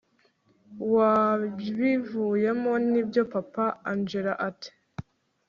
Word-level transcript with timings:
wabivuyemo 0.93 2.73
nibyo 2.89 3.21
papa 3.33 3.65
angella 3.91 4.33
ati 4.49 4.71